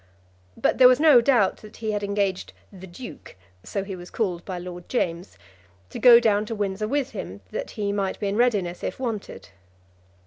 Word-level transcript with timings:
But 0.57 0.79
there 0.79 0.87
was 0.87 0.99
no 0.99 1.21
doubt 1.21 1.57
that 1.57 1.77
he 1.77 1.91
had 1.91 2.01
engaged 2.01 2.53
"the 2.73 2.87
Duke," 2.87 3.35
so 3.63 3.83
he 3.83 3.95
was 3.95 4.09
called 4.09 4.43
by 4.45 4.57
Lord 4.57 4.89
James, 4.89 5.37
to 5.91 5.99
go 5.99 6.19
down 6.19 6.43
to 6.47 6.55
Windsor 6.55 6.87
with 6.87 7.11
him, 7.11 7.41
that 7.51 7.69
he 7.77 7.91
might 7.91 8.19
be 8.19 8.27
in 8.27 8.35
readiness 8.35 8.83
if 8.83 8.99
wanted. 8.99 9.49